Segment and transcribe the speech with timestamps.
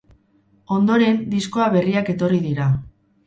[0.77, 2.69] Ondoren diskoa berriak etorri dira.